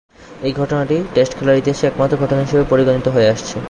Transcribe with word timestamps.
এ 0.41 0.49
ঘটনাটি 0.53 0.97
টেস্ট 1.13 1.33
খেলার 1.37 1.59
ইতিহাসে 1.61 1.83
একমাত্র 1.87 2.13
ঘটনা 2.17 2.41
হিসেবে 2.41 2.63
পরিগণিত 2.69 3.07
হয়ে 3.07 3.31
আসছে। 3.33 3.55